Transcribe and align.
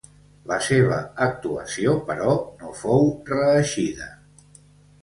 La 0.51 0.55
seva 0.67 0.97
actuació, 1.25 1.93
però, 2.09 2.35
no 2.65 2.73
fou 2.81 3.07
reeixida. 3.31 4.11